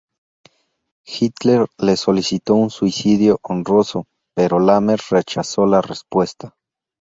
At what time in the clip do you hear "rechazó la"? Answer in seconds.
5.11-5.79